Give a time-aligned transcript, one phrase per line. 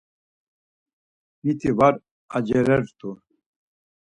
[1.41, 1.95] Miti var
[2.35, 3.09] acerert̆u.